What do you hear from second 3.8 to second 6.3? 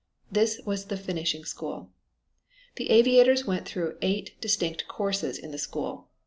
eight distinct courses in the school.